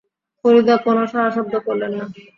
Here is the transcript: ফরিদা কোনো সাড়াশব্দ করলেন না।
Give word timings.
ফরিদা 0.45 0.75
কোনো 0.85 1.01
সাড়াশব্দ 1.11 1.53
করলেন 1.65 1.91
না। 1.97 2.05